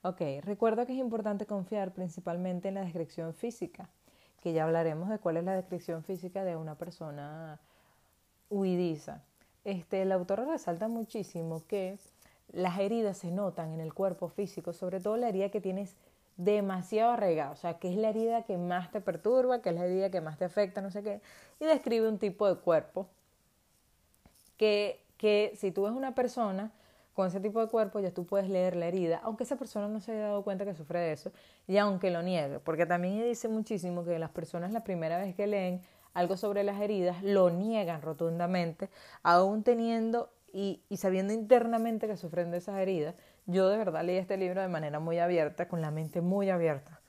[0.00, 3.90] Ok, recuerdo que es importante confiar principalmente en la descripción física,
[4.40, 7.60] que ya hablaremos de cuál es la descripción física de una persona
[8.48, 9.22] huidiza.
[9.64, 11.98] Este, el autor resalta muchísimo que
[12.52, 15.96] las heridas se notan en el cuerpo físico, sobre todo la herida que tienes
[16.36, 19.86] demasiado arraigado, o sea, que es la herida que más te perturba, que es la
[19.86, 21.20] herida que más te afecta, no sé qué,
[21.60, 23.08] y describe un tipo de cuerpo
[24.56, 26.72] que, que si tú ves una persona
[27.14, 30.00] con ese tipo de cuerpo, ya tú puedes leer la herida, aunque esa persona no
[30.00, 31.30] se haya dado cuenta que sufre de eso,
[31.68, 35.46] y aunque lo niegue, porque también dice muchísimo que las personas la primera vez que
[35.46, 35.82] leen
[36.14, 38.90] algo sobre las heridas lo niegan rotundamente,
[39.22, 44.36] aún teniendo y, sabiendo internamente que sufren de esas heridas, yo de verdad leí este
[44.36, 47.00] libro de manera muy abierta, con la mente muy abierta.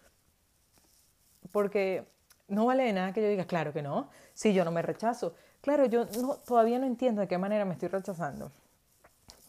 [1.52, 2.06] Porque
[2.48, 5.36] no vale de nada que yo diga, claro que no, si yo no me rechazo.
[5.62, 8.52] Claro, yo no, todavía no entiendo de qué manera me estoy rechazando,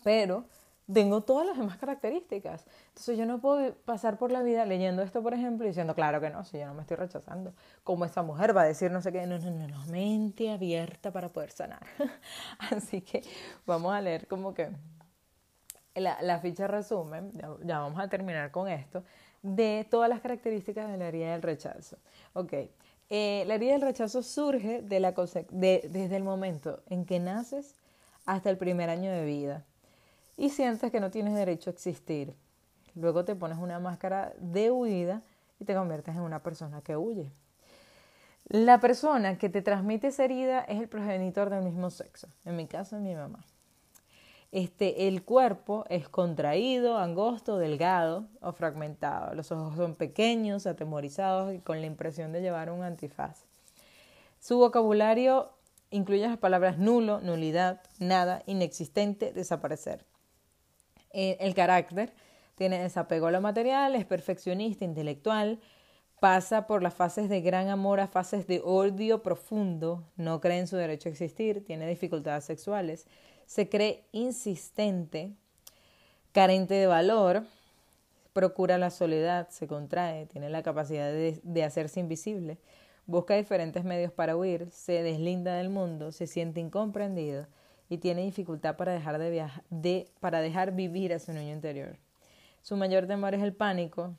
[0.05, 0.45] pero
[0.93, 2.65] tengo todas las demás características.
[2.89, 6.21] Entonces yo no puedo pasar por la vida leyendo esto, por ejemplo, y diciendo, claro
[6.21, 7.55] que no, si yo no me estoy rechazando.
[7.83, 11.13] Como esta mujer va a decir no sé qué, no, no, no, no, mente abierta
[11.13, 11.85] para poder sanar.
[12.71, 13.23] Así que
[13.67, 14.71] vamos a leer como que
[15.95, 17.33] la, la ficha resumen,
[17.65, 19.03] ya, vamos a terminar con esto,
[19.43, 21.97] de todas las características de la herida del rechazo.
[22.33, 22.53] Ok,
[23.09, 25.13] eh, la herida del rechazo surge de la
[25.51, 27.75] de, desde el momento en que naces
[28.25, 29.65] hasta el primer año de vida
[30.37, 32.35] y sientes que no tienes derecho a existir.
[32.95, 35.23] Luego te pones una máscara de huida
[35.61, 37.31] y te conviertes en una persona que huye.
[38.49, 42.29] La persona que te transmite esa herida es el progenitor del mismo sexo.
[42.45, 43.45] En mi caso, mi mamá.
[44.53, 49.35] Este, el cuerpo es contraído, angosto, delgado o fragmentado.
[49.35, 53.45] Los ojos son pequeños, atemorizados y con la impresión de llevar un antifaz.
[54.39, 55.51] Su vocabulario
[55.91, 60.05] incluye las palabras nulo, nulidad, nada, inexistente, desaparecer.
[61.19, 62.13] Eh, el carácter
[62.57, 65.61] tiene desapego a lo material, es perfeccionista, intelectual,
[66.21, 70.67] pasa por las fases de gran amor a fases de odio profundo, no cree en
[70.67, 73.07] su derecho a existir, tiene dificultades sexuales,
[73.47, 75.33] se cree insistente,
[76.33, 77.45] carente de valor,
[78.35, 82.59] procura la soledad, se contrae, tiene la capacidad de, de hacerse invisible,
[83.07, 87.47] busca diferentes medios para huir, se deslinda del mundo, se siente incomprendido,
[87.89, 91.97] y tiene dificultad para dejar, de de, para dejar vivir a su niño interior.
[92.63, 94.15] Su mayor temor es el pánico.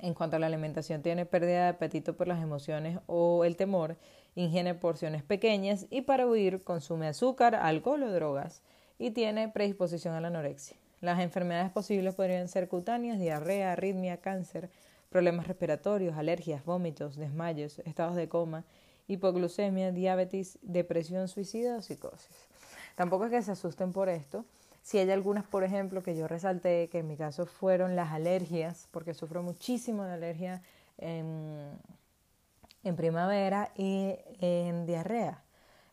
[0.00, 3.96] En cuanto a la alimentación, tiene pérdida de apetito por las emociones o el temor,
[4.34, 8.62] ingiere porciones pequeñas y para huir consume azúcar, alcohol o drogas
[8.98, 10.76] y tiene predisposición a la anorexia.
[11.00, 14.70] Las enfermedades posibles podrían ser cutáneas, diarrea, arritmia, cáncer,
[15.10, 18.64] problemas respiratorios, alergias, vómitos, desmayos, estados de coma,
[19.08, 22.48] hipoglucemia, diabetes, depresión, suicida o psicosis.
[23.02, 24.44] Tampoco es que se asusten por esto.
[24.80, 28.86] Si hay algunas, por ejemplo, que yo resalté, que en mi caso fueron las alergias,
[28.92, 30.62] porque sufro muchísimo de alergia
[30.98, 31.80] en,
[32.94, 35.42] primavera y en diarrea.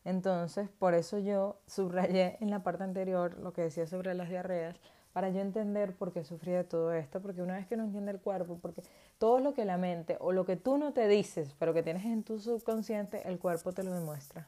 [0.04, 4.76] Entonces, por eso yo subrayé en la parte anterior lo que decía sobre las diarreas,
[5.12, 8.12] para yo entender por qué sufrí de todo esto, porque una vez que no entiende
[8.12, 8.84] el cuerpo, porque
[9.18, 12.04] todo lo que la mente o lo que tú no te dices, pero que tienes
[12.04, 14.46] en tu subconsciente, el cuerpo te lo demuestra.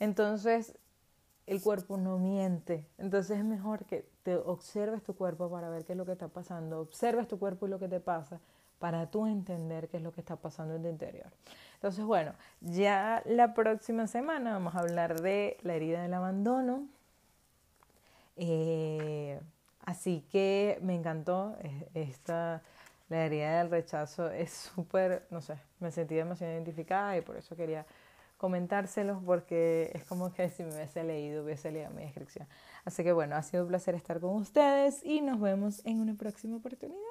[0.00, 0.74] Entonces,
[1.46, 2.86] el cuerpo no miente.
[2.98, 6.28] Entonces es mejor que te observes tu cuerpo para ver qué es lo que está
[6.28, 6.80] pasando.
[6.80, 8.40] Observes tu cuerpo y lo que te pasa
[8.78, 11.30] para tú entender qué es lo que está pasando en tu interior.
[11.74, 16.86] Entonces, bueno, ya la próxima semana vamos a hablar de la herida del abandono.
[18.36, 19.40] Eh,
[19.84, 21.56] así que me encantó
[21.94, 22.62] esta,
[23.08, 24.30] la herida del rechazo.
[24.30, 27.86] Es súper, no sé, me sentí demasiado identificada y por eso quería
[28.36, 32.46] comentárselos porque es como que si me hubiese leído, hubiese leído mi descripción.
[32.84, 36.14] Así que bueno, ha sido un placer estar con ustedes y nos vemos en una
[36.14, 37.05] próxima oportunidad.